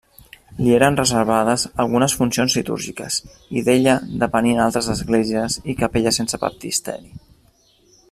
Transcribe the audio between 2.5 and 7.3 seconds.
litúrgiques, i d'ella depenien altres esglésies i capelles sense baptisteri.